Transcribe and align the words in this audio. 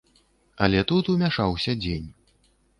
Але 0.67 0.79
тут 0.93 1.13
умяшаўся 1.15 1.79
дзень. 1.85 2.11